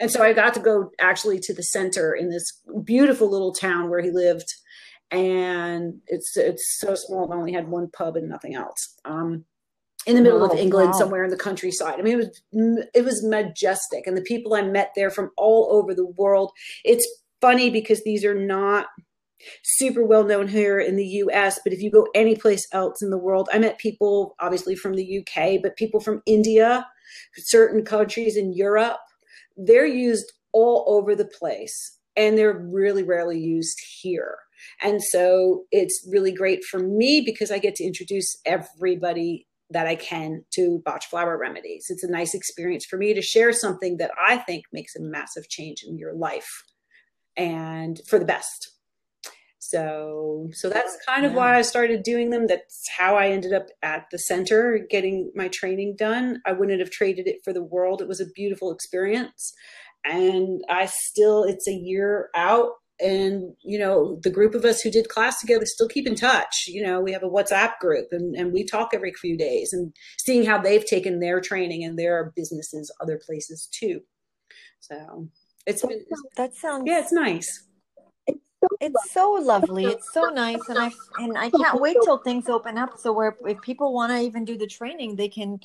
[0.00, 3.88] And so I got to go actually to the center in this beautiful little town
[3.88, 4.52] where he lived.
[5.12, 7.32] And it's it's so small.
[7.32, 8.96] I only had one pub and nothing else.
[9.04, 9.44] Um,
[10.06, 10.98] in the middle oh, of England, wow.
[10.98, 11.98] somewhere in the countryside.
[11.98, 15.68] I mean, it was it was majestic, and the people I met there from all
[15.72, 16.52] over the world.
[16.84, 17.06] It's
[17.40, 18.86] funny because these are not
[19.62, 23.10] super well known here in the US, but if you go any place else in
[23.10, 26.86] the world, I met people obviously from the UK, but people from India,
[27.36, 28.98] certain countries in Europe,
[29.56, 34.36] they're used all over the place and they're really rarely used here.
[34.82, 39.94] And so it's really great for me because I get to introduce everybody that I
[39.94, 41.86] can to Bach flower remedies.
[41.88, 45.48] It's a nice experience for me to share something that I think makes a massive
[45.48, 46.64] change in your life
[47.36, 48.72] and for the best.
[49.70, 51.38] So, so that's kind of yeah.
[51.38, 52.48] why I started doing them.
[52.48, 56.42] That's how I ended up at the center getting my training done.
[56.44, 58.02] I wouldn't have traded it for the world.
[58.02, 59.52] It was a beautiful experience.
[60.04, 64.90] And I still, it's a year out and you know the group of us who
[64.90, 68.36] did class together still keep in touch you know we have a whatsapp group and,
[68.36, 72.30] and we talk every few days and seeing how they've taken their training and their
[72.36, 74.00] businesses other places too
[74.80, 75.26] so
[75.64, 76.04] it's been
[76.36, 77.64] that sounds yeah it's nice
[78.80, 79.86] it's so lovely.
[79.86, 83.36] It's so nice and i and i can't wait till things open up so where
[83.46, 85.60] if people want to even do the training they can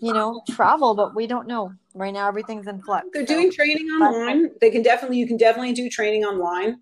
[0.00, 1.72] you know travel but we don't know.
[1.94, 3.34] Right now everything's in flux they're so.
[3.34, 4.50] doing training online.
[4.60, 6.80] They can definitely you can definitely do training online.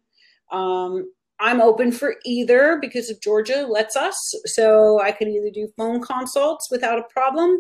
[0.51, 4.17] Um, i'm open for either because if georgia lets us
[4.47, 7.57] so i can either do phone consults without a problem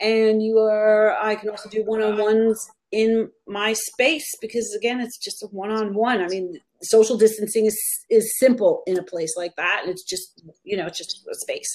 [0.00, 5.42] and you are i can also do one-on-ones in my space because again it's just
[5.42, 6.22] a one-on-one.
[6.22, 10.76] I mean social distancing is is simple in a place like that it's just you
[10.76, 11.68] know it's just a space.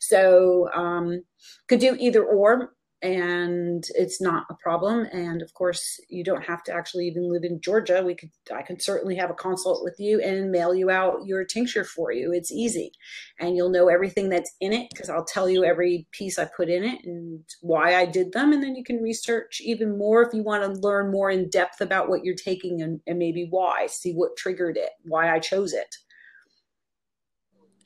[0.00, 1.22] So um
[1.68, 5.06] could do either or and it's not a problem.
[5.12, 8.02] And of course you don't have to actually even live in georgia.
[8.04, 11.44] We could i can certainly have a consult with you and mail you out your
[11.44, 12.32] tincture for you.
[12.32, 12.92] It's easy.
[13.38, 16.68] And you'll know everything that's in it because i'll tell you every piece i put
[16.68, 18.52] in it and why i did them.
[18.52, 21.80] And then you can research even more if you want to learn more in depth
[21.80, 25.72] about what you're taking and, and maybe why see what triggered it why i chose
[25.72, 25.96] it.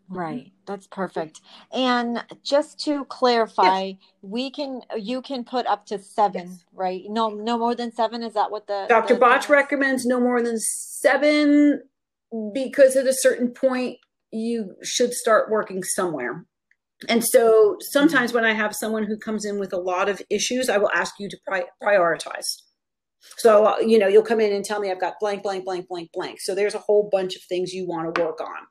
[0.08, 0.52] Right.
[0.66, 1.40] That's perfect.
[1.72, 3.96] And just to clarify, yes.
[4.22, 6.64] we can you can put up to seven, yes.
[6.72, 7.02] right?
[7.08, 8.22] No, no more than seven.
[8.22, 9.16] Is that what the Dr.
[9.16, 10.04] Bach recommends?
[10.04, 11.82] No more than seven,
[12.52, 13.98] because at a certain point
[14.30, 16.44] you should start working somewhere.
[17.08, 18.42] And so sometimes mm-hmm.
[18.42, 21.14] when I have someone who comes in with a lot of issues, I will ask
[21.18, 22.46] you to pri- prioritize.
[23.38, 25.88] So, uh, you know, you'll come in and tell me I've got blank, blank, blank,
[25.88, 26.40] blank, blank.
[26.40, 28.66] So there's a whole bunch of things you want to work on.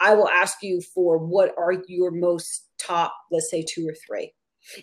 [0.00, 4.32] I will ask you for what are your most top, let's say two or three.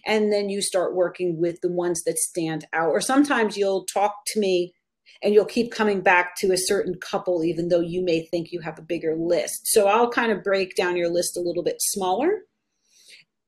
[0.06, 2.90] And then you start working with the ones that stand out.
[2.90, 4.74] Or sometimes you'll talk to me
[5.24, 8.62] and you'll keep coming back to a certain couple, even though you may think you
[8.62, 9.68] have a bigger list.
[9.68, 12.42] So I'll kind of break down your list a little bit smaller.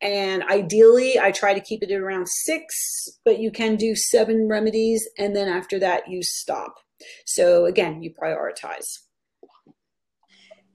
[0.02, 4.50] And ideally, I try to keep it at around six, but you can do seven
[4.50, 5.08] remedies.
[5.18, 6.76] And then after that, you stop.
[7.26, 8.84] So again, you prioritize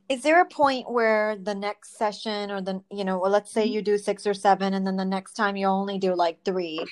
[0.08, 3.64] is there a point where the next session or the you know well, let's say
[3.64, 6.84] you do six or seven and then the next time you only do like three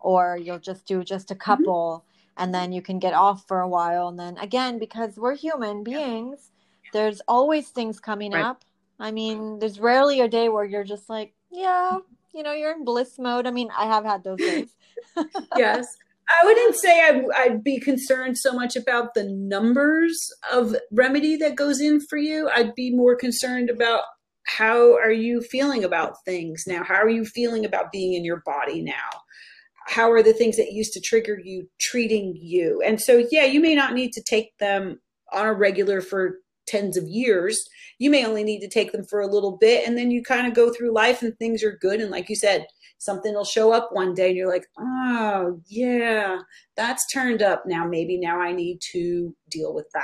[0.00, 1.42] or you'll just do just a mm-hmm.
[1.42, 2.42] couple mm-hmm.
[2.42, 5.82] and then you can get off for a while and then again because we're human
[5.82, 6.50] beings
[6.92, 8.44] there's always things coming right.
[8.44, 8.64] up
[8.98, 11.98] i mean there's rarely a day where you're just like yeah
[12.34, 14.74] you know you're in bliss mode i mean i have had those days
[15.56, 15.96] yes
[16.28, 21.56] I wouldn't say I, I'd be concerned so much about the numbers of remedy that
[21.56, 22.48] goes in for you.
[22.54, 24.02] I'd be more concerned about
[24.44, 26.84] how are you feeling about things now?
[26.84, 28.92] How are you feeling about being in your body now?
[29.86, 32.82] How are the things that used to trigger you treating you?
[32.84, 35.00] And so, yeah, you may not need to take them
[35.32, 36.38] on a regular for
[36.72, 37.62] tens of years.
[37.98, 40.46] You may only need to take them for a little bit, and then you kind
[40.46, 42.00] of go through life and things are good.
[42.00, 42.66] And like you said,
[42.98, 46.38] something will show up one day and you're like, oh, yeah,
[46.76, 47.86] that's turned up now.
[47.86, 50.02] Maybe now I need to deal with that.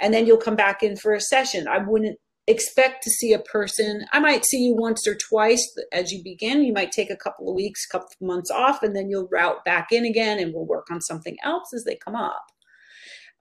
[0.00, 1.66] And then you'll come back in for a session.
[1.66, 4.04] I wouldn't expect to see a person.
[4.12, 6.62] I might see you once or twice as you begin.
[6.62, 9.64] You might take a couple of weeks, couple of months off, and then you'll route
[9.64, 12.44] back in again and we'll work on something else as they come up.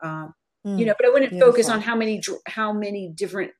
[0.01, 0.33] Um,
[0.65, 1.53] you know, mm, but I wouldn't beautiful.
[1.53, 3.51] focus on how many how many different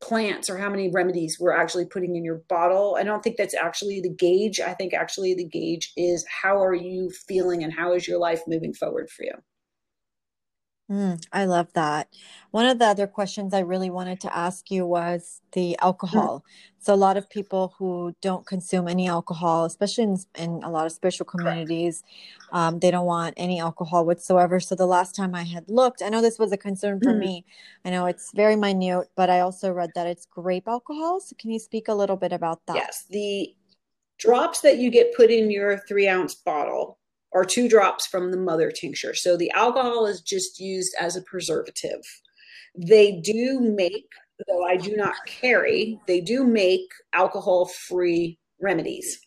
[0.00, 2.96] plants or how many remedies we're actually putting in your bottle.
[2.98, 4.60] I don't think that's actually the gauge.
[4.60, 8.42] I think actually the gauge is how are you feeling and how is your life
[8.46, 9.32] moving forward for you.
[10.94, 12.08] Mm, I love that.
[12.52, 15.76] One of the other questions I really wanted to ask you was the
[16.12, 16.28] Mm.
[16.28, 16.44] alcohol.
[16.78, 20.86] So a lot of people who don't consume any alcohol, especially in, in a lot
[20.86, 22.04] of spiritual communities,
[22.52, 24.60] um, they don't want any alcohol whatsoever.
[24.60, 27.18] So the last time I had looked, I know this was a concern for Mhm.
[27.18, 27.44] me.
[27.84, 31.20] I know it's very minute, but I also read that it's grape alcohol.
[31.20, 32.76] So can you speak a little bit about that?
[32.76, 33.56] Yes, the
[34.18, 36.98] drops that you get put in your three ounce bottle
[37.34, 39.14] are two drops from the mother tincture.
[39.14, 42.00] So the alcohol is just used as a preservative.
[42.76, 44.08] They do make,
[44.48, 49.20] though I do not carry, they do make alcohol free remedies.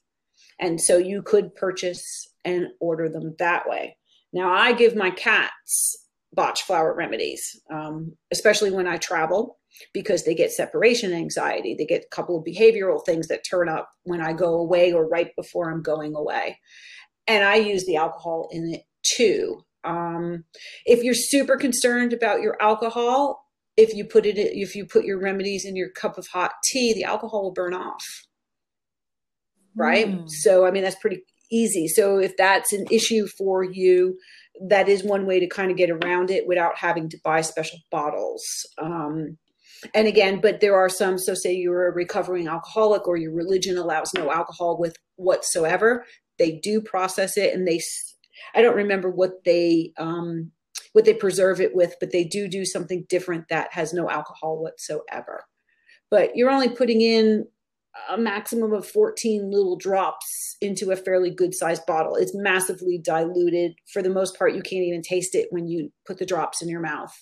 [0.60, 2.03] And so you could purchase
[2.43, 3.97] and order them that way.
[4.34, 5.95] Now, I give my cats
[6.34, 9.58] bach flower remedies, um, especially when I travel
[9.93, 11.76] because they get separation anxiety.
[11.78, 15.08] They get a couple of behavioral things that turn up when I go away or
[15.08, 16.60] right before I'm going away.
[17.28, 19.64] And I use the alcohol in it too.
[19.84, 20.44] Um,
[20.86, 23.44] if you're super concerned about your alcohol,
[23.78, 26.94] if you put it, if you put your remedies in your cup of hot tea,
[26.94, 28.04] the alcohol will burn off.
[29.76, 30.08] Right.
[30.08, 30.26] Mm.
[30.28, 31.22] So, I mean, that's pretty
[31.52, 31.88] easy.
[31.88, 34.18] So, if that's an issue for you,
[34.68, 37.80] that is one way to kind of get around it without having to buy special
[37.92, 38.44] bottles.
[38.82, 39.38] Um,
[39.94, 43.78] and again, but there are some, so say you're a recovering alcoholic or your religion
[43.78, 46.06] allows no alcohol with whatsoever,
[46.38, 47.82] they do process it and they,
[48.56, 50.52] I don't remember what they, um,
[50.94, 54.62] what they preserve it with, but they do do something different that has no alcohol
[54.62, 55.46] whatsoever.
[56.10, 57.46] But you're only putting in
[58.10, 62.16] a maximum of 14 little drops into a fairly good sized bottle.
[62.16, 63.74] It's massively diluted.
[63.92, 66.70] For the most part, you can't even taste it when you put the drops in
[66.70, 67.14] your mouth.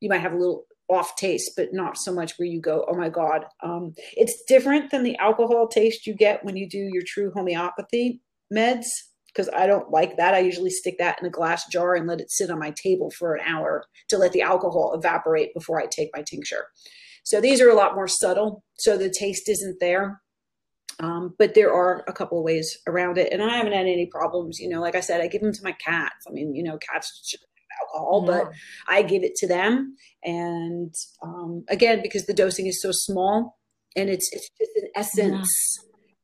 [0.00, 2.94] You might have a little off taste, but not so much where you go, oh
[2.94, 3.44] my God.
[3.62, 8.20] Um, it's different than the alcohol taste you get when you do your true homeopathy
[8.52, 8.86] meds,
[9.28, 10.34] because I don't like that.
[10.34, 13.10] I usually stick that in a glass jar and let it sit on my table
[13.18, 16.66] for an hour to let the alcohol evaporate before I take my tincture.
[17.24, 20.20] So these are a lot more subtle, so the taste isn't there.
[21.00, 24.06] Um, but there are a couple of ways around it, and I haven't had any
[24.06, 24.58] problems.
[24.60, 26.26] You know, like I said, I give them to my cats.
[26.28, 28.44] I mean, you know, cats should have alcohol, Yeah.
[28.44, 28.52] but
[28.88, 29.96] I give it to them.
[30.22, 33.58] And um, again, because the dosing is so small,
[33.96, 35.48] and it's it's just an essence.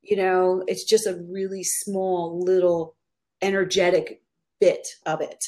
[0.08, 2.96] You know, it's just a really small little
[3.42, 4.22] energetic
[4.60, 5.44] bit of it.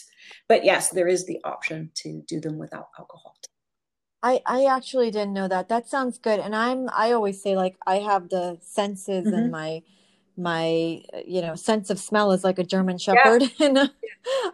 [0.49, 3.37] But yes, there is the option to do them without alcohol.
[4.23, 5.69] I I actually didn't know that.
[5.69, 6.41] That sounds good.
[6.41, 9.33] And I'm I always say like I have the senses Mhm.
[9.39, 9.83] and my
[10.37, 13.91] my uh, you know sense of smell is like a German Shepherd and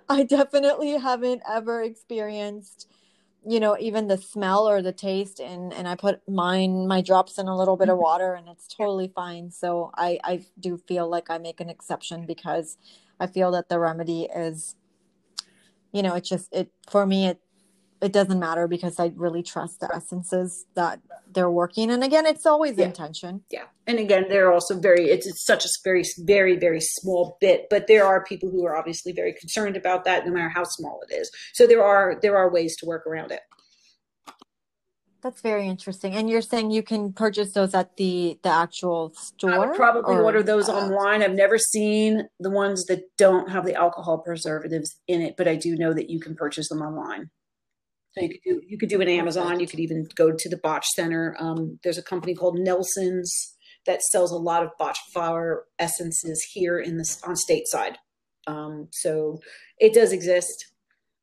[0.08, 2.88] I definitely haven't ever experienced
[3.46, 7.38] you know even the smell or the taste and and I put mine my drops
[7.38, 8.02] in a little bit of Mhm.
[8.02, 9.50] water and it's totally fine.
[9.50, 12.78] So I I do feel like I make an exception because
[13.20, 14.76] I feel that the remedy is
[15.92, 17.40] you know it's just it for me it
[18.02, 21.00] it doesn't matter because I really trust the essences that
[21.32, 21.90] they're working.
[21.90, 22.86] And again, it's always Yeah.
[22.86, 23.42] intention.
[23.50, 23.64] Yeah.
[23.86, 27.86] And again, they're also very, it's, it's such a very, very, very small bit, but
[27.86, 31.14] there are people who are obviously very concerned about that no matter how small it
[31.14, 31.30] is.
[31.54, 33.40] So there are, there are ways to work around it.
[35.22, 36.14] That's very interesting.
[36.14, 39.50] And you're saying you can purchase those at the the actual store?
[39.50, 41.20] I would probably or- order those uh, online.
[41.22, 45.56] I've never seen the ones that don't have the alcohol preservatives in it, but I
[45.56, 47.30] do know that you can purchase them online.
[48.16, 49.60] So you could do you could do an Amazon.
[49.60, 51.36] You could even go to the Bach Center.
[51.38, 56.78] Um, there's a company called Nelson's that sells a lot of Bach flower essences here
[56.78, 57.96] in this on stateside.
[58.46, 59.40] Um, so
[59.78, 60.72] it does exist.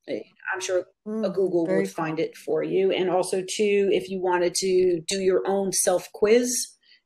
[0.07, 2.91] I'm sure a mm, Google would find it for you.
[2.91, 6.51] And also, too, if you wanted to do your own self quiz,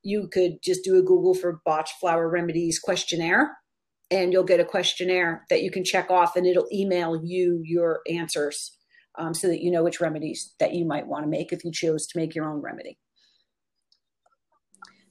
[0.03, 3.55] you could just do a Google for bach flower remedies questionnaire,
[4.09, 8.01] and you'll get a questionnaire that you can check off, and it'll email you your
[8.09, 8.76] answers
[9.18, 11.72] um, so that you know which remedies that you might want to make if you
[11.72, 12.97] chose to make your own remedy.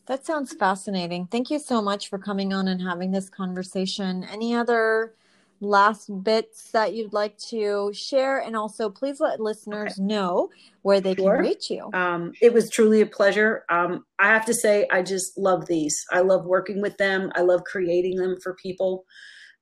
[0.06, 1.26] That sounds fascinating.
[1.26, 4.24] Thank you so much for coming on and having this conversation.
[4.24, 5.14] Any other
[5.60, 8.38] last bits that you'd like to share?
[8.38, 10.50] And also, please let listeners know
[10.82, 11.32] where they Sure.
[11.38, 11.90] can reach you.
[11.92, 13.64] Um, it was truly a pleasure.
[13.68, 16.04] Um, I have to say, I just love these.
[16.12, 17.32] I love working with them.
[17.34, 19.04] I love creating them for people.